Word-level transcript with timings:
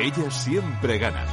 Ellas 0.00 0.44
siempre 0.44 0.96
ganan. 0.98 1.26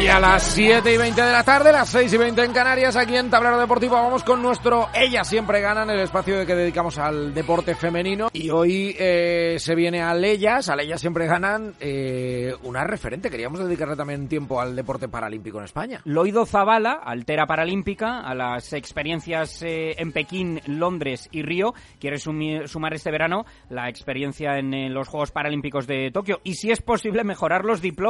Y 0.00 0.06
a 0.06 0.18
las 0.18 0.42
7 0.42 0.92
y 0.92 0.96
20 0.96 1.20
de 1.20 1.32
la 1.32 1.44
tarde, 1.44 1.70
las 1.70 1.88
6 1.90 2.12
y 2.12 2.16
20 2.16 2.44
en 2.44 2.52
Canarias, 2.52 2.96
aquí 2.96 3.14
en 3.14 3.28
Tablero 3.28 3.58
Deportivo, 3.58 3.94
vamos 3.94 4.24
con 4.24 4.40
nuestro 4.40 4.88
Ellas 4.94 5.28
siempre 5.28 5.60
ganan, 5.60 5.90
el 5.90 6.00
espacio 6.00 6.44
que 6.46 6.54
dedicamos 6.54 6.96
al 6.98 7.34
deporte 7.34 7.74
femenino. 7.74 8.28
Y 8.32 8.48
hoy 8.50 8.96
eh, 8.98 9.56
se 9.58 9.74
viene 9.74 10.02
al 10.02 10.24
Ellas, 10.24 10.68
al 10.70 10.80
Ellas 10.80 11.00
siempre 11.00 11.26
ganan, 11.26 11.74
eh, 11.78 12.54
una 12.62 12.84
referente. 12.84 13.28
Queríamos 13.28 13.60
dedicarle 13.60 13.96
también 13.96 14.28
tiempo 14.28 14.60
al 14.62 14.74
deporte 14.74 15.08
paralímpico 15.08 15.58
en 15.58 15.64
España. 15.64 16.00
Loido 16.04 16.46
Zavala, 16.46 16.92
altera 17.04 17.46
paralímpica, 17.46 18.20
a 18.20 18.34
las 18.34 18.72
experiencias 18.72 19.62
eh, 19.62 19.94
en 19.98 20.12
Pekín, 20.12 20.60
Londres 20.66 21.28
y 21.32 21.42
Río, 21.42 21.74
quiere 22.00 22.16
sumi- 22.16 22.66
sumar 22.66 22.94
este 22.94 23.10
verano 23.10 23.44
la 23.68 23.88
experiencia 23.90 24.58
en 24.58 24.72
eh, 24.72 24.88
los 24.88 25.08
Juegos 25.08 25.32
Paralímpicos 25.32 25.86
de 25.86 26.10
Tokio 26.10 26.40
y, 26.44 26.54
si 26.54 26.70
es 26.70 26.80
posible, 26.80 27.22
mejorar 27.22 27.64
los 27.66 27.82
diplomas 27.82 28.05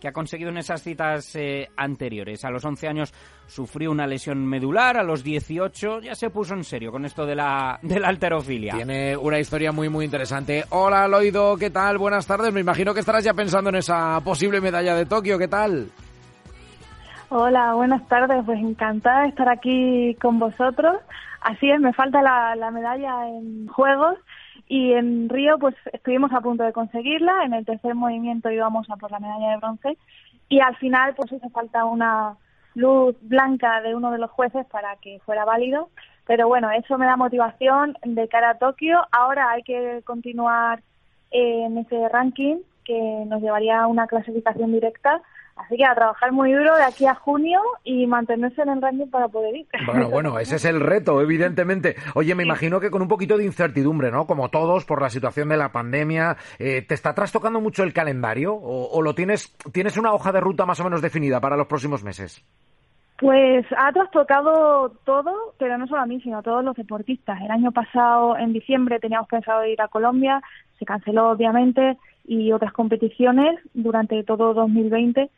que 0.00 0.08
ha 0.08 0.12
conseguido 0.12 0.50
en 0.50 0.58
esas 0.58 0.82
citas 0.82 1.34
eh, 1.36 1.68
anteriores. 1.76 2.44
A 2.44 2.50
los 2.50 2.64
11 2.64 2.88
años 2.88 3.14
sufrió 3.46 3.90
una 3.90 4.06
lesión 4.06 4.44
medular, 4.44 4.96
a 4.96 5.02
los 5.02 5.24
18 5.24 6.00
ya 6.00 6.14
se 6.14 6.30
puso 6.30 6.54
en 6.54 6.64
serio 6.64 6.90
con 6.90 7.04
esto 7.04 7.24
de 7.24 7.34
la, 7.34 7.78
de 7.82 8.00
la 8.00 8.08
alterofilia. 8.08 8.74
Tiene 8.74 9.16
una 9.16 9.38
historia 9.38 9.72
muy, 9.72 9.88
muy 9.88 10.04
interesante. 10.04 10.64
Hola, 10.70 11.08
Loido, 11.08 11.56
¿qué 11.56 11.70
tal? 11.70 11.98
Buenas 11.98 12.26
tardes. 12.26 12.52
Me 12.52 12.60
imagino 12.60 12.94
que 12.94 13.00
estarás 13.00 13.24
ya 13.24 13.34
pensando 13.34 13.70
en 13.70 13.76
esa 13.76 14.20
posible 14.20 14.60
medalla 14.60 14.94
de 14.94 15.06
Tokio. 15.06 15.38
¿Qué 15.38 15.48
tal? 15.48 15.88
Hola, 17.30 17.74
buenas 17.74 18.06
tardes. 18.08 18.42
Pues 18.44 18.58
encantada 18.58 19.22
de 19.22 19.28
estar 19.28 19.48
aquí 19.48 20.16
con 20.20 20.38
vosotros. 20.38 20.96
Así 21.40 21.70
es, 21.70 21.80
me 21.80 21.92
falta 21.92 22.20
la, 22.20 22.56
la 22.56 22.70
medalla 22.70 23.28
en 23.28 23.68
Juegos 23.68 24.18
y 24.66 24.92
en 24.92 25.28
Río 25.28 25.58
pues 25.58 25.74
estuvimos 25.92 26.32
a 26.32 26.40
punto 26.40 26.64
de 26.64 26.72
conseguirla. 26.72 27.44
En 27.44 27.54
el 27.54 27.64
tercer 27.64 27.94
movimiento 27.94 28.50
íbamos 28.50 28.88
a 28.90 28.96
por 28.96 29.10
la 29.10 29.20
medalla 29.20 29.50
de 29.50 29.56
bronce 29.58 29.98
y 30.48 30.60
al 30.60 30.76
final 30.76 31.14
pues 31.14 31.32
hizo 31.32 31.48
falta 31.50 31.84
una 31.84 32.36
luz 32.74 33.16
blanca 33.22 33.80
de 33.82 33.94
uno 33.94 34.10
de 34.10 34.18
los 34.18 34.30
jueces 34.30 34.66
para 34.66 34.96
que 34.96 35.20
fuera 35.24 35.44
válido. 35.44 35.90
Pero 36.26 36.48
bueno, 36.48 36.70
eso 36.70 36.98
me 36.98 37.06
da 37.06 37.16
motivación 37.16 37.96
de 38.04 38.28
cara 38.28 38.50
a 38.50 38.58
Tokio. 38.58 39.00
Ahora 39.12 39.50
hay 39.50 39.62
que 39.62 40.02
continuar 40.04 40.82
en 41.30 41.78
ese 41.78 42.08
ranking 42.08 42.56
que 42.84 43.24
nos 43.26 43.42
llevaría 43.42 43.82
a 43.82 43.86
una 43.86 44.06
clasificación 44.06 44.72
directa. 44.72 45.22
Así 45.58 45.76
que 45.76 45.84
a 45.84 45.94
trabajar 45.94 46.32
muy 46.32 46.52
duro 46.52 46.76
de 46.76 46.84
aquí 46.84 47.06
a 47.06 47.14
junio 47.14 47.60
y 47.84 48.06
mantenerse 48.06 48.62
en 48.62 48.70
el 48.70 48.82
ranking 48.82 49.08
para 49.08 49.28
poder 49.28 49.56
ir. 49.56 49.66
Bueno, 49.86 50.08
bueno, 50.10 50.38
ese 50.38 50.56
es 50.56 50.64
el 50.64 50.80
reto, 50.80 51.20
evidentemente. 51.20 51.96
Oye, 52.14 52.34
me 52.34 52.44
imagino 52.44 52.80
que 52.80 52.90
con 52.90 53.02
un 53.02 53.08
poquito 53.08 53.36
de 53.36 53.44
incertidumbre, 53.44 54.10
¿no? 54.10 54.26
Como 54.26 54.48
todos, 54.48 54.84
por 54.84 55.02
la 55.02 55.10
situación 55.10 55.48
de 55.48 55.56
la 55.56 55.72
pandemia, 55.72 56.36
eh, 56.58 56.82
¿te 56.82 56.94
está 56.94 57.14
trastocando 57.14 57.60
mucho 57.60 57.82
el 57.82 57.92
calendario? 57.92 58.54
¿O, 58.54 58.90
o 58.90 59.02
lo 59.02 59.14
tienes, 59.14 59.56
tienes 59.72 59.96
una 59.96 60.12
hoja 60.12 60.32
de 60.32 60.40
ruta 60.40 60.64
más 60.64 60.80
o 60.80 60.84
menos 60.84 61.02
definida 61.02 61.40
para 61.40 61.56
los 61.56 61.66
próximos 61.66 62.04
meses? 62.04 62.44
Pues 63.18 63.66
ha 63.76 63.92
trastocado 63.92 64.90
todo, 65.04 65.54
pero 65.58 65.76
no 65.76 65.88
solo 65.88 66.02
a 66.02 66.06
mí, 66.06 66.20
sino 66.20 66.38
a 66.38 66.42
todos 66.42 66.64
los 66.64 66.76
deportistas. 66.76 67.40
El 67.40 67.50
año 67.50 67.72
pasado, 67.72 68.38
en 68.38 68.52
diciembre, 68.52 69.00
teníamos 69.00 69.28
pensado 69.28 69.66
ir 69.66 69.82
a 69.82 69.88
Colombia, 69.88 70.40
se 70.78 70.84
canceló 70.84 71.30
obviamente, 71.30 71.98
y 72.28 72.52
otras 72.52 72.72
competiciones 72.72 73.58
durante 73.74 74.22
todo 74.22 74.54
2020. 74.54 75.30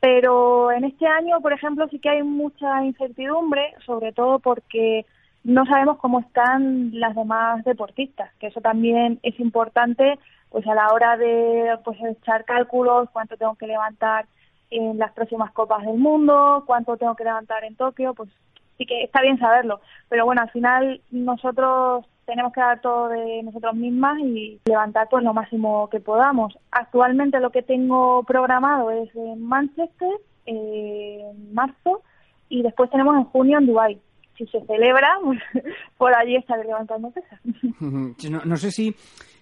Pero 0.00 0.70
en 0.72 0.84
este 0.84 1.06
año, 1.06 1.40
por 1.40 1.52
ejemplo, 1.52 1.88
sí 1.88 1.98
que 1.98 2.10
hay 2.10 2.22
mucha 2.22 2.84
incertidumbre, 2.84 3.74
sobre 3.84 4.12
todo 4.12 4.38
porque 4.38 5.06
no 5.44 5.64
sabemos 5.64 5.98
cómo 5.98 6.20
están 6.20 6.90
las 6.92 7.14
demás 7.14 7.64
deportistas, 7.64 8.32
que 8.40 8.48
eso 8.48 8.60
también 8.60 9.20
es 9.22 9.38
importante 9.40 10.18
pues 10.50 10.66
a 10.66 10.74
la 10.74 10.92
hora 10.92 11.16
de 11.16 11.78
pues 11.84 11.98
echar 12.02 12.44
cálculos, 12.44 13.08
cuánto 13.12 13.36
tengo 13.36 13.54
que 13.56 13.66
levantar 13.66 14.26
en 14.70 14.98
las 14.98 15.12
próximas 15.12 15.52
copas 15.52 15.84
del 15.84 15.98
mundo, 15.98 16.64
cuánto 16.66 16.96
tengo 16.96 17.14
que 17.14 17.24
levantar 17.24 17.64
en 17.64 17.76
Tokio, 17.76 18.14
pues 18.14 18.30
sí 18.78 18.86
que 18.86 19.04
está 19.04 19.22
bien 19.22 19.38
saberlo. 19.38 19.80
Pero 20.08 20.24
bueno, 20.24 20.42
al 20.42 20.50
final 20.50 21.00
nosotros 21.10 22.06
tenemos 22.26 22.52
que 22.52 22.60
dar 22.60 22.80
todo 22.80 23.08
de 23.08 23.42
nosotros 23.44 23.74
mismas 23.74 24.18
y 24.18 24.60
levantar 24.66 25.08
pues 25.08 25.24
lo 25.24 25.32
máximo 25.32 25.88
que 25.88 26.00
podamos. 26.00 26.58
Actualmente 26.70 27.40
lo 27.40 27.50
que 27.50 27.62
tengo 27.62 28.24
programado 28.24 28.90
es 28.90 29.14
en 29.14 29.42
Manchester, 29.42 30.12
eh, 30.44 31.20
en 31.30 31.54
marzo, 31.54 32.02
y 32.48 32.62
después 32.62 32.90
tenemos 32.90 33.16
en 33.16 33.24
junio 33.24 33.58
en 33.58 33.66
Dubái. 33.66 34.00
Si 34.36 34.46
se 34.46 34.60
celebra, 34.66 35.18
por 35.96 36.14
allí 36.14 36.36
estaré 36.36 36.64
levantando 36.64 37.10
pesas. 37.10 37.40
No, 38.30 38.44
no 38.44 38.56
sé 38.56 38.70
si, 38.70 38.94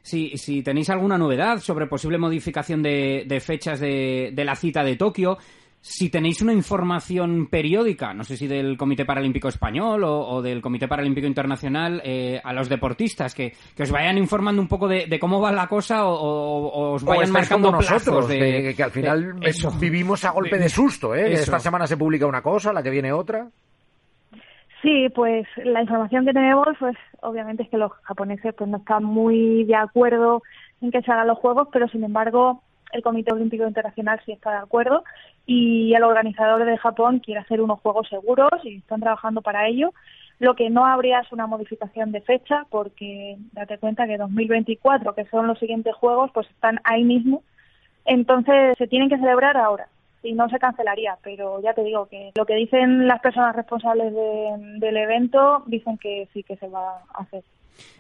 si, 0.02 0.36
si 0.36 0.62
tenéis 0.62 0.90
alguna 0.90 1.16
novedad 1.16 1.58
sobre 1.58 1.86
posible 1.86 2.18
modificación 2.18 2.82
de, 2.82 3.24
de 3.26 3.40
fechas 3.40 3.80
de, 3.80 4.30
de 4.32 4.44
la 4.44 4.54
cita 4.54 4.84
de 4.84 4.96
Tokio. 4.96 5.38
Si 5.86 6.08
tenéis 6.08 6.40
una 6.40 6.54
información 6.54 7.46
periódica, 7.48 8.14
no 8.14 8.24
sé 8.24 8.38
si 8.38 8.46
del 8.46 8.78
Comité 8.78 9.04
Paralímpico 9.04 9.48
Español 9.48 10.02
o, 10.04 10.18
o 10.28 10.40
del 10.40 10.62
Comité 10.62 10.88
Paralímpico 10.88 11.26
Internacional, 11.26 12.00
eh, 12.02 12.40
a 12.42 12.54
los 12.54 12.70
deportistas, 12.70 13.34
que, 13.34 13.52
que 13.76 13.82
os 13.82 13.90
vayan 13.90 14.16
informando 14.16 14.62
un 14.62 14.68
poco 14.68 14.88
de, 14.88 15.04
de 15.04 15.18
cómo 15.18 15.42
va 15.42 15.52
la 15.52 15.66
cosa 15.66 16.06
o, 16.06 16.14
o- 16.14 16.68
o 16.68 16.92
os 16.94 17.04
vayan 17.04 17.30
marcando 17.30 17.68
como 17.68 17.82
nosotros, 17.82 18.26
de, 18.28 18.38
de- 18.62 18.74
que 18.74 18.82
al 18.82 18.92
final 18.92 19.38
de- 19.38 19.50
eso. 19.50 19.70
vivimos 19.78 20.24
a 20.24 20.30
golpe 20.30 20.56
de 20.56 20.70
susto, 20.70 21.14
¿eh? 21.14 21.34
Eso. 21.34 21.42
Esta 21.42 21.58
semana 21.60 21.86
se 21.86 21.98
publica 21.98 22.26
una 22.26 22.40
cosa, 22.40 22.72
la 22.72 22.82
que 22.82 22.88
viene 22.88 23.12
otra. 23.12 23.46
Sí, 24.80 25.08
pues 25.14 25.46
la 25.64 25.82
información 25.82 26.24
que 26.24 26.32
tenemos, 26.32 26.66
pues 26.78 26.96
obviamente 27.20 27.62
es 27.62 27.68
que 27.68 27.76
los 27.76 27.92
japoneses 28.04 28.54
pues 28.56 28.70
no 28.70 28.78
están 28.78 29.04
muy 29.04 29.64
de 29.64 29.76
acuerdo 29.76 30.42
en 30.80 30.90
que 30.90 31.02
se 31.02 31.12
hagan 31.12 31.26
los 31.26 31.38
juegos, 31.38 31.68
pero 31.70 31.88
sin 31.88 32.04
embargo 32.04 32.62
el 32.92 33.02
Comité 33.02 33.34
Olímpico 33.34 33.66
Internacional 33.66 34.20
sí 34.24 34.32
está 34.32 34.50
de 34.52 34.56
acuerdo 34.58 35.02
y 35.46 35.94
el 35.94 36.02
organizador 36.02 36.64
de 36.64 36.78
Japón 36.78 37.18
quiere 37.18 37.40
hacer 37.40 37.60
unos 37.60 37.80
juegos 37.80 38.08
seguros 38.08 38.50
y 38.64 38.76
están 38.76 39.00
trabajando 39.00 39.42
para 39.42 39.66
ello. 39.68 39.92
Lo 40.38 40.54
que 40.54 40.68
no 40.70 40.84
habría 40.86 41.20
es 41.20 41.30
una 41.32 41.46
modificación 41.46 42.10
de 42.12 42.20
fecha 42.20 42.66
porque 42.70 43.36
date 43.52 43.78
cuenta 43.78 44.06
que 44.06 44.16
2024, 44.16 45.14
que 45.14 45.26
son 45.26 45.46
los 45.46 45.58
siguientes 45.58 45.94
juegos, 45.94 46.30
pues 46.32 46.48
están 46.50 46.80
ahí 46.84 47.04
mismo. 47.04 47.42
Entonces 48.04 48.76
se 48.78 48.86
tienen 48.86 49.08
que 49.08 49.18
celebrar 49.18 49.56
ahora 49.56 49.88
y 50.22 50.32
no 50.32 50.48
se 50.48 50.58
cancelaría, 50.58 51.18
pero 51.22 51.60
ya 51.62 51.74
te 51.74 51.84
digo 51.84 52.06
que 52.06 52.32
lo 52.34 52.46
que 52.46 52.54
dicen 52.54 53.06
las 53.06 53.20
personas 53.20 53.54
responsables 53.54 54.12
de- 54.12 54.78
del 54.78 54.96
evento 54.96 55.62
dicen 55.66 55.98
que 55.98 56.28
sí 56.32 56.42
que 56.42 56.56
se 56.56 56.68
va 56.68 57.02
a 57.12 57.22
hacer. 57.22 57.44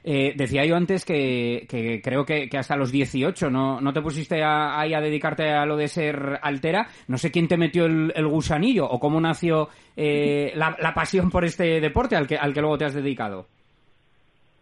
Eh, 0.02 0.34
decía 0.36 0.64
yo 0.64 0.76
antes 0.76 1.04
que, 1.04 1.66
creo 2.02 2.24
que, 2.26 2.48
hasta 2.58 2.76
los 2.76 2.92
18 2.92 3.50
no, 3.50 3.80
no 3.80 3.92
te 3.92 4.02
pusiste 4.02 4.42
a- 4.42 4.78
a 4.80 4.86
dedicarte 5.00 5.50
a 5.50 5.64
lo 5.64 5.76
de 5.76 5.88
ser 5.88 6.38
altera. 6.42 6.86
No 7.08 7.16
sé 7.18 7.30
quién 7.30 7.48
te 7.48 7.56
metió 7.56 7.86
el, 7.86 8.12
el 8.14 8.28
gusanillo 8.28 8.86
o 8.88 9.00
cómo 9.00 9.20
nació 9.20 9.68
eh, 9.96 10.52
la, 10.56 10.76
la 10.80 10.92
pasión 10.94 11.30
por 11.30 11.44
este 11.44 11.80
deporte 11.80 12.16
al 12.16 12.26
que, 12.26 12.36
al 12.36 12.52
que 12.52 12.60
luego 12.60 12.78
te 12.78 12.84
has 12.84 12.94
dedicado. 12.94 13.46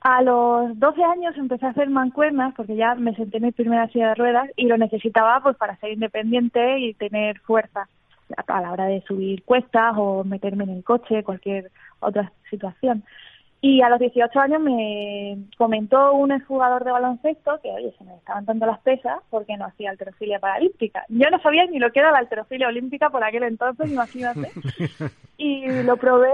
A 0.01 0.21
los 0.23 0.79
12 0.81 1.03
años 1.05 1.37
empecé 1.37 1.65
a 1.67 1.71
hacer 1.71 1.89
mancuernas 1.89 2.55
porque 2.57 2.75
ya 2.75 2.95
me 2.97 3.15
senté 3.15 3.37
en 3.37 3.45
mi 3.45 3.53
primera 3.53 3.87
silla 3.89 4.09
de 4.09 4.15
ruedas 4.17 4.49
y 4.57 4.67
lo 4.67 4.77
necesitaba 4.77 5.41
pues 5.43 5.57
para 5.57 5.77
ser 5.77 5.93
independiente 5.93 6.81
y 6.81 6.95
tener 6.95 7.39
fuerza 7.41 7.89
a 8.49 8.61
la 8.61 8.73
hora 8.73 8.87
de 8.87 9.03
subir 9.03 9.45
cuestas 9.45 9.95
o 9.97 10.25
meterme 10.25 10.65
en 10.65 10.71
el 10.71 10.85
coche, 10.85 11.23
cualquier 11.23 11.71
otra 12.01 12.33
situación. 12.51 13.05
Y 13.65 13.81
a 13.81 13.89
los 13.89 14.01
18 14.01 14.41
años 14.41 14.61
me 14.61 15.39
comentó 15.57 16.15
un 16.15 16.33
exjugador 16.33 16.83
de 16.83 16.91
baloncesto 16.91 17.61
que, 17.63 17.71
oye, 17.71 17.95
se 17.97 18.03
me 18.03 18.17
estaban 18.17 18.45
dando 18.45 18.67
las 18.67 18.81
pesas 18.81 19.21
porque 19.31 19.57
no 19.57 19.67
hacía 19.67 19.91
alterofilia 19.91 20.41
paralímpica. 20.41 21.05
Yo 21.09 21.31
no 21.31 21.39
sabía 21.39 21.65
ni 21.67 21.79
lo 21.79 21.93
que 21.93 22.01
era 22.01 22.11
la 22.11 22.19
alterofilia 22.19 22.67
olímpica 22.67 23.09
por 23.11 23.23
aquel 23.23 23.45
entonces, 23.45 23.91
imagínate. 23.91 24.51
Y 25.39 25.83
lo 25.83 25.97
probé 25.97 26.31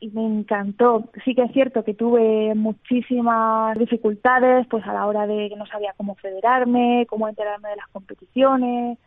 y 0.00 0.10
me 0.10 0.22
encantó. 0.26 1.04
Sí 1.24 1.34
que 1.34 1.44
es 1.44 1.52
cierto 1.52 1.82
que 1.82 1.94
tuve 1.94 2.54
muchísimas 2.54 3.78
dificultades 3.78 4.66
pues 4.66 4.86
a 4.86 4.92
la 4.92 5.06
hora 5.06 5.26
de 5.26 5.48
que 5.48 5.56
no 5.56 5.64
sabía 5.64 5.94
cómo 5.96 6.14
federarme, 6.16 7.06
cómo 7.08 7.26
enterarme 7.26 7.70
de 7.70 7.76
las 7.76 7.88
competiciones 7.88 8.98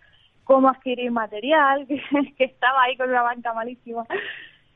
cómo 0.44 0.70
adquirir 0.70 1.12
material, 1.12 1.86
que, 1.88 2.02
que 2.38 2.44
estaba 2.44 2.84
ahí 2.84 2.98
con 2.98 3.10
una 3.10 3.22
banca 3.22 3.54
malísima. 3.54 4.06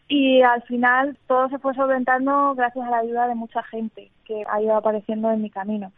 Y 0.07 0.41
al 0.41 0.61
final 0.63 1.17
todo 1.27 1.49
se 1.49 1.59
fue 1.59 1.73
solventando 1.73 2.55
gracias 2.55 2.87
a 2.87 2.91
la 2.91 2.97
ayuda 2.99 3.27
de 3.27 3.35
mucha 3.35 3.61
gente 3.63 4.09
que 4.25 4.43
ha 4.49 4.61
ido 4.61 4.75
apareciendo 4.75 5.31
en 5.31 5.41
mi 5.41 5.49
camino. 5.49 5.91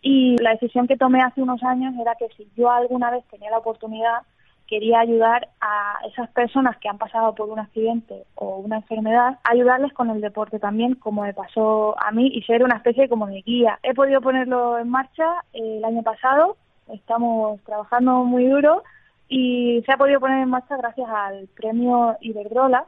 Y 0.00 0.36
la 0.38 0.50
decisión 0.50 0.86
que 0.86 0.96
tomé 0.96 1.22
hace 1.22 1.42
unos 1.42 1.62
años 1.62 1.94
era 2.00 2.14
que 2.14 2.28
si 2.36 2.48
yo 2.56 2.70
alguna 2.70 3.10
vez 3.10 3.24
tenía 3.30 3.50
la 3.50 3.58
oportunidad, 3.58 4.22
quería 4.68 5.00
ayudar 5.00 5.48
a 5.60 5.98
esas 6.06 6.28
personas 6.30 6.76
que 6.76 6.88
han 6.88 6.98
pasado 6.98 7.34
por 7.34 7.48
un 7.48 7.58
accidente 7.58 8.24
o 8.34 8.58
una 8.58 8.76
enfermedad, 8.76 9.38
ayudarles 9.42 9.92
con 9.94 10.10
el 10.10 10.20
deporte 10.20 10.58
también, 10.58 10.94
como 10.94 11.22
me 11.22 11.32
pasó 11.32 11.98
a 11.98 12.12
mí, 12.12 12.30
y 12.32 12.42
ser 12.42 12.62
una 12.62 12.76
especie 12.76 13.08
como 13.08 13.26
de 13.26 13.40
guía. 13.42 13.78
He 13.82 13.94
podido 13.94 14.20
ponerlo 14.20 14.78
en 14.78 14.90
marcha 14.90 15.24
eh, 15.54 15.78
el 15.78 15.84
año 15.84 16.02
pasado, 16.02 16.56
estamos 16.92 17.60
trabajando 17.64 18.24
muy 18.24 18.46
duro 18.46 18.82
y 19.28 19.82
se 19.84 19.92
ha 19.92 19.96
podido 19.96 20.20
poner 20.20 20.42
en 20.42 20.50
marcha 20.50 20.76
gracias 20.76 21.08
al 21.08 21.48
premio 21.56 22.16
Iberdrola, 22.20 22.84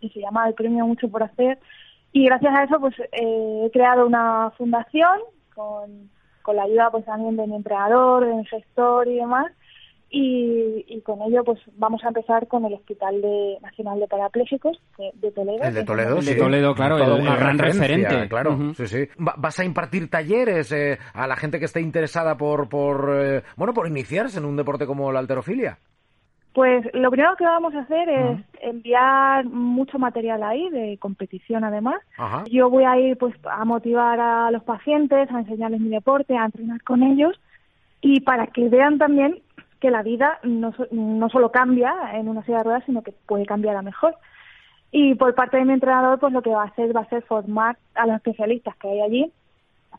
que 0.00 0.08
se 0.10 0.20
llama 0.20 0.46
el 0.48 0.54
premio 0.54 0.86
Mucho 0.86 1.08
por 1.08 1.22
Hacer, 1.22 1.58
y 2.12 2.24
gracias 2.26 2.54
a 2.58 2.64
eso 2.64 2.80
pues 2.80 2.94
eh, 3.12 3.62
he 3.66 3.70
creado 3.70 4.06
una 4.06 4.50
fundación 4.56 5.18
con, 5.54 6.10
con 6.42 6.56
la 6.56 6.62
ayuda 6.64 6.90
pues 6.90 7.04
también 7.04 7.36
de 7.36 7.46
mi 7.46 7.56
entrenador, 7.56 8.24
de 8.26 8.34
mi 8.34 8.44
gestor 8.46 9.08
y 9.08 9.16
demás, 9.16 9.52
y, 10.08 10.84
y 10.86 11.00
con 11.00 11.20
ello 11.22 11.42
pues 11.44 11.58
vamos 11.76 12.02
a 12.04 12.08
empezar 12.08 12.46
con 12.46 12.64
el 12.64 12.74
Hospital 12.74 13.20
de, 13.20 13.58
Nacional 13.60 13.98
de 13.98 14.06
Parapléjicos 14.06 14.80
de, 14.96 15.10
de 15.14 15.32
Toledo. 15.32 15.64
El 15.64 15.74
de 15.74 15.84
Toledo, 15.84 16.18
El 16.18 16.24
de 16.24 16.32
sí. 16.32 16.38
Toledo, 16.38 16.74
claro, 16.74 16.96
Toda 16.96 17.16
el- 17.16 17.22
una 17.22 17.36
gran 17.36 17.58
referente. 17.58 18.28
Claro, 18.28 18.56
sí, 18.76 18.86
sí. 18.86 19.08
Va- 19.20 19.34
¿Vas 19.36 19.58
a 19.58 19.64
impartir 19.64 20.08
talleres 20.08 20.70
eh, 20.72 20.98
a 21.12 21.26
la 21.26 21.34
gente 21.36 21.58
que 21.58 21.64
esté 21.64 21.80
interesada 21.80 22.36
por, 22.36 22.68
por 22.68 23.10
eh, 23.20 23.42
bueno, 23.56 23.74
por 23.74 23.88
iniciarse 23.88 24.38
en 24.38 24.44
un 24.44 24.56
deporte 24.56 24.86
como 24.86 25.10
la 25.10 25.18
alterofilia? 25.18 25.78
Pues 26.56 26.86
lo 26.94 27.10
primero 27.10 27.36
que 27.36 27.44
vamos 27.44 27.74
a 27.74 27.80
hacer 27.80 28.08
es 28.08 28.40
enviar 28.62 29.44
mucho 29.44 29.98
material 29.98 30.42
ahí, 30.42 30.70
de 30.70 30.96
competición 30.96 31.64
además. 31.64 31.96
Ajá. 32.16 32.44
Yo 32.50 32.70
voy 32.70 32.84
a 32.84 32.98
ir 32.98 33.18
pues 33.18 33.34
a 33.44 33.62
motivar 33.66 34.18
a 34.18 34.50
los 34.50 34.62
pacientes, 34.64 35.30
a 35.30 35.40
enseñarles 35.40 35.82
mi 35.82 35.90
deporte, 35.90 36.34
a 36.34 36.46
entrenar 36.46 36.82
con 36.82 37.02
ellos 37.02 37.38
y 38.00 38.20
para 38.22 38.46
que 38.46 38.70
vean 38.70 38.96
también 38.96 39.42
que 39.80 39.90
la 39.90 40.02
vida 40.02 40.38
no, 40.44 40.72
no 40.92 41.28
solo 41.28 41.52
cambia 41.52 41.94
en 42.14 42.26
una 42.26 42.42
silla 42.44 42.56
de 42.58 42.64
ruedas, 42.64 42.84
sino 42.86 43.02
que 43.02 43.12
puede 43.12 43.44
cambiar 43.44 43.76
a 43.76 43.82
mejor. 43.82 44.16
Y 44.90 45.14
por 45.14 45.34
parte 45.34 45.58
de 45.58 45.66
mi 45.66 45.74
entrenador, 45.74 46.18
pues 46.18 46.32
lo 46.32 46.40
que 46.40 46.48
va 46.48 46.62
a 46.62 46.68
hacer 46.68 46.96
va 46.96 47.02
a 47.02 47.08
ser 47.10 47.22
formar 47.24 47.76
a 47.94 48.06
los 48.06 48.16
especialistas 48.16 48.74
que 48.76 48.88
hay 48.88 49.02
allí 49.02 49.32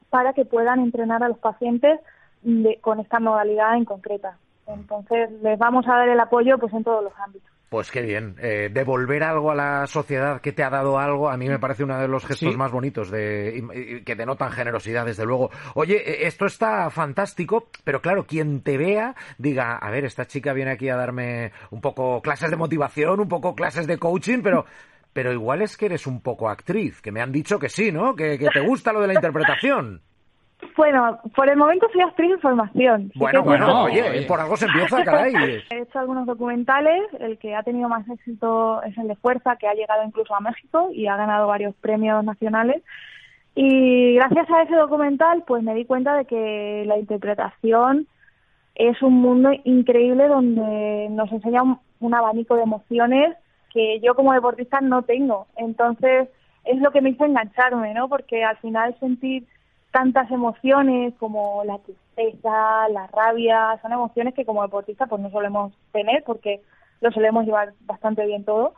para 0.09 0.33
que 0.33 0.43
puedan 0.43 0.79
entrenar 0.79 1.21
a 1.21 1.27
los 1.29 1.37
pacientes 1.37 1.99
de- 2.41 2.79
con 2.81 2.99
esta 2.99 3.19
modalidad 3.19 3.75
en 3.77 3.85
concreta. 3.85 4.39
Entonces, 4.67 5.29
les 5.41 5.57
vamos 5.57 5.85
a 5.87 5.93
dar 5.97 6.09
el 6.09 6.19
apoyo 6.19 6.57
pues 6.57 6.73
en 6.73 6.83
todos 6.83 7.03
los 7.03 7.13
ámbitos. 7.19 7.49
Pues 7.69 7.91
qué 7.91 8.01
bien. 8.01 8.35
Eh, 8.39 8.69
devolver 8.71 9.23
algo 9.23 9.51
a 9.51 9.55
la 9.55 9.87
sociedad 9.87 10.39
que 10.39 10.53
te 10.53 10.63
ha 10.63 10.69
dado 10.69 10.99
algo, 10.99 11.29
a 11.29 11.35
mí 11.35 11.49
me 11.49 11.59
parece 11.59 11.83
uno 11.83 11.99
de 11.99 12.07
los 12.07 12.25
gestos 12.25 12.51
Sí. 12.53 12.57
más 12.57 12.71
bonitos 12.71 13.11
de, 13.11 13.61
y- 13.75 13.95
y 13.97 14.03
que 14.03 14.15
denotan 14.15 14.51
generosidad, 14.51 15.05
desde 15.05 15.25
luego. 15.25 15.49
Oye, 15.73 15.95
eh, 15.97 16.27
esto 16.27 16.45
está 16.45 16.89
fantástico, 16.89 17.67
pero 17.83 18.01
claro, 18.01 18.25
quien 18.25 18.61
te 18.61 18.77
vea 18.77 19.15
diga, 19.37 19.75
a 19.77 19.89
ver, 19.91 20.05
esta 20.05 20.25
chica 20.25 20.53
viene 20.53 20.71
aquí 20.71 20.87
a 20.87 20.95
darme 20.95 21.51
un 21.71 21.81
poco 21.81 22.21
clases 22.21 22.49
de 22.51 22.55
motivación, 22.55 23.19
un 23.19 23.27
poco 23.27 23.53
clases 23.55 23.85
de 23.87 23.97
coaching, 23.97 24.39
pero... 24.41 24.65
Pero 25.13 25.33
igual 25.33 25.63
es 25.63 25.77
que 25.77 25.87
eres 25.87 26.05
un 26.05 26.21
poco 26.21 26.47
actriz, 26.47 27.01
que 27.01 27.11
me 27.11 27.21
han 27.21 27.31
dicho 27.31 27.57
que 27.57 27.69
sí, 27.69 27.91
¿no? 27.91 28.15
Que, 28.15 28.37
que 28.37 28.49
te 28.49 28.59
gusta 28.59 28.93
lo 28.93 29.01
de 29.01 29.07
la 29.07 29.13
interpretación. 29.15 30.01
Bueno, 30.75 31.19
por 31.35 31.49
el 31.49 31.57
momento 31.57 31.87
soy 31.91 32.01
actriz 32.01 32.31
en 32.31 32.39
formación. 32.39 33.11
Bueno, 33.15 33.43
bueno, 33.43 33.83
oye. 33.83 34.25
por 34.27 34.39
algo 34.39 34.57
se 34.57 34.65
empieza, 34.65 35.03
caray. 35.03 35.33
He 35.69 35.79
hecho 35.81 35.99
algunos 35.99 36.25
documentales, 36.25 37.03
el 37.19 37.37
que 37.37 37.55
ha 37.55 37.63
tenido 37.63 37.89
más 37.89 38.07
éxito 38.09 38.81
es 38.83 38.97
el 38.97 39.07
de 39.07 39.15
Fuerza, 39.15 39.55
que 39.57 39.67
ha 39.67 39.73
llegado 39.73 40.03
incluso 40.03 40.35
a 40.35 40.39
México 40.39 40.89
y 40.91 41.07
ha 41.07 41.15
ganado 41.15 41.47
varios 41.47 41.75
premios 41.75 42.23
nacionales. 42.23 42.83
Y 43.53 44.15
gracias 44.15 44.49
a 44.51 44.63
ese 44.63 44.75
documental, 44.75 45.43
pues 45.45 45.63
me 45.63 45.73
di 45.73 45.85
cuenta 45.85 46.15
de 46.15 46.25
que 46.25 46.83
la 46.85 46.97
interpretación 46.97 48.07
es 48.75 49.01
un 49.01 49.13
mundo 49.13 49.51
increíble 49.63 50.27
donde 50.27 51.07
nos 51.09 51.31
enseña 51.31 51.63
un, 51.63 51.79
un 51.99 52.13
abanico 52.13 52.55
de 52.55 52.63
emociones 52.63 53.35
que 53.71 53.99
yo 53.99 54.15
como 54.15 54.33
deportista 54.33 54.79
no 54.81 55.01
tengo. 55.01 55.47
Entonces, 55.55 56.29
es 56.65 56.79
lo 56.81 56.91
que 56.91 57.01
me 57.01 57.11
hizo 57.11 57.25
engancharme, 57.25 57.93
¿no? 57.93 58.09
Porque 58.09 58.43
al 58.43 58.57
final 58.57 58.95
sentir 58.99 59.47
tantas 59.97 60.29
emociones 60.29 61.15
como 61.17 61.63
la 61.63 61.79
tristeza, 61.79 62.87
la 62.89 63.07
rabia, 63.07 63.79
son 63.81 63.93
emociones 63.93 64.35
que 64.35 64.45
como 64.45 64.61
deportista 64.61 65.07
pues 65.07 65.19
no 65.19 65.31
solemos 65.31 65.73
tener 65.91 66.23
porque 66.23 66.61
lo 67.01 67.11
solemos 67.11 67.45
llevar 67.45 67.73
bastante 67.79 68.23
bien 68.27 68.45
todo, 68.45 68.75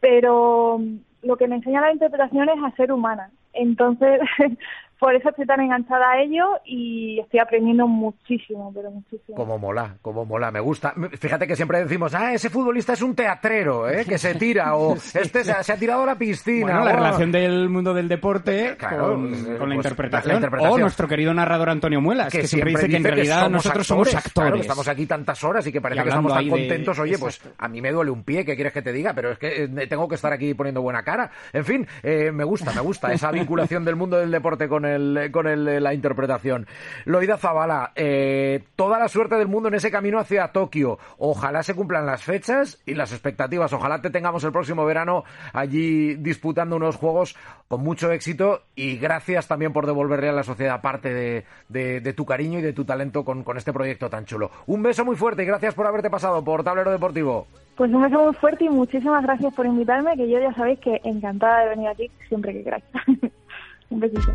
pero 0.00 0.80
lo 1.20 1.36
que 1.36 1.46
me 1.46 1.56
enseña 1.56 1.82
la 1.82 1.92
interpretación 1.92 2.48
es 2.48 2.56
a 2.64 2.74
ser 2.74 2.90
humana. 2.90 3.30
Entonces, 3.52 4.18
por 4.98 5.14
eso 5.14 5.28
estoy 5.28 5.46
tan 5.46 5.60
enganchada 5.60 6.12
a 6.12 6.22
ello 6.22 6.44
y 6.64 7.20
estoy 7.20 7.40
aprendiendo 7.40 7.86
muchísimo, 7.86 8.72
pero 8.74 8.90
muchísimo. 8.90 9.36
Como 9.36 9.58
mola, 9.58 9.96
como 10.02 10.24
mola, 10.24 10.50
me 10.50 10.60
gusta. 10.60 10.94
Fíjate 11.18 11.46
que 11.46 11.54
siempre 11.56 11.78
decimos, 11.82 12.14
ah, 12.14 12.32
ese 12.32 12.48
futbolista 12.50 12.94
es 12.94 13.02
un 13.02 13.14
teatrero, 13.14 13.88
¿eh? 13.88 14.04
Que 14.06 14.16
se 14.18 14.34
tira, 14.36 14.74
o 14.76 14.94
este 15.14 15.44
se, 15.44 15.52
ha- 15.52 15.62
se 15.62 15.72
ha 15.72 15.76
tirado 15.76 16.02
a 16.02 16.06
la 16.06 16.14
piscina. 16.16 16.62
Bueno, 16.66 16.84
la 16.84 16.92
relación 16.92 17.30
del 17.32 17.68
mundo 17.68 17.92
del 17.92 18.08
deporte 18.08 18.76
Claro, 18.78 19.08
con, 19.14 19.28
pues, 19.28 19.42
con 19.42 19.52
la, 19.52 19.58
pues, 19.58 19.74
interpretación. 19.76 20.28
la 20.32 20.34
interpretación. 20.36 20.74
O 20.74 20.78
nuestro 20.82 21.08
querido 21.08 21.34
narrador 21.34 21.68
Antonio 21.70 22.00
Muelas, 22.00 22.32
que, 22.32 22.46
siempre 22.46 22.70
dice 22.70 22.88
que 22.88 22.96
en 22.96 23.04
realidad 23.04 23.36
somos 23.44 23.52
nosotros 23.52 23.86
somos 23.86 24.08
Claro, 24.08 24.24
actores. 24.26 24.52
que 24.54 24.60
estamos 24.60 24.88
aquí 24.88 25.06
tantas 25.06 25.44
horas 25.44 25.66
y 25.66 25.72
que 25.72 25.80
parece 25.80 26.00
Y 26.00 26.04
que 26.04 26.08
estamos 26.08 26.32
tan 26.32 26.44
de- 26.44 26.50
contentos. 26.50 26.98
Oye, 26.98 27.18
pues 27.18 27.40
a 27.58 27.68
mí 27.68 27.82
me 27.82 27.92
duele 27.92 28.10
un 28.10 28.22
pie, 28.24 28.44
¿qué 28.44 28.54
quieres 28.54 28.72
que 28.72 28.82
te 28.82 28.92
diga? 28.92 29.12
Pero 29.14 29.32
es 29.32 29.38
que 29.38 29.64
eh, 29.64 29.86
tengo 29.88 30.08
que 30.08 30.14
estar 30.14 30.32
aquí 30.32 30.54
poniendo 30.54 30.80
buena 30.80 31.02
cara. 31.02 31.30
En 31.52 31.64
fin, 31.64 31.86
eh, 32.02 32.30
me 32.32 32.44
gusta, 32.44 32.72
me 32.72 32.80
gusta 32.80 33.12
esa 33.12 33.30
vinculación 33.30 33.84
del 33.84 33.96
mundo 33.96 34.16
del 34.16 34.30
deporte 34.30 34.68
con 34.68 34.85
con 35.32 35.82
la 35.82 35.94
interpretación. 35.94 36.66
Loida 37.04 37.36
Zavala, 37.36 37.92
eh, 37.94 38.64
toda 38.76 38.98
la 38.98 39.08
suerte 39.08 39.36
del 39.36 39.48
mundo 39.48 39.68
en 39.68 39.74
ese 39.74 39.90
camino 39.90 40.18
hacia 40.18 40.48
Tokio. 40.48 40.98
Ojalá 41.18 41.62
se 41.62 41.74
cumplan 41.74 42.06
las 42.06 42.22
fechas 42.22 42.82
y 42.86 42.94
las 42.94 43.12
expectativas. 43.12 43.72
Ojalá 43.72 44.00
te 44.00 44.10
tengamos 44.10 44.44
el 44.44 44.52
próximo 44.52 44.84
verano 44.84 45.24
allí 45.52 46.14
disputando 46.16 46.76
unos 46.76 46.96
juegos 46.96 47.36
con 47.68 47.82
mucho 47.82 48.12
éxito 48.12 48.62
y 48.74 48.96
gracias 48.96 49.48
también 49.48 49.72
por 49.72 49.86
devolverle 49.86 50.28
a 50.28 50.32
la 50.32 50.42
sociedad 50.42 50.80
parte 50.80 51.44
de 51.68 52.12
tu 52.16 52.24
cariño 52.24 52.58
y 52.58 52.62
de 52.62 52.72
tu 52.72 52.84
talento 52.84 53.24
con, 53.24 53.42
con 53.42 53.56
este 53.56 53.72
proyecto 53.72 54.10
tan 54.10 54.24
chulo. 54.24 54.50
Un 54.66 54.82
beso 54.82 55.04
muy 55.04 55.16
fuerte 55.16 55.42
y 55.42 55.46
gracias 55.46 55.74
por 55.74 55.86
haberte 55.86 56.10
pasado 56.10 56.42
por 56.44 56.64
Tablero 56.64 56.90
Deportivo. 56.90 57.46
Pues 57.76 57.92
un 57.92 58.02
beso 58.02 58.22
muy 58.22 58.34
fuerte 58.34 58.64
y 58.64 58.68
muchísimas 58.68 59.22
gracias 59.22 59.52
por 59.54 59.66
invitarme, 59.66 60.16
que 60.16 60.28
yo 60.28 60.40
ya 60.40 60.52
sabéis 60.54 60.80
que 60.80 61.00
encantada 61.04 61.60
de 61.60 61.68
venir 61.68 61.88
aquí 61.88 62.10
siempre 62.28 62.52
que 62.52 62.64
queráis. 62.64 62.84
un 63.90 64.00
besito. 64.00 64.34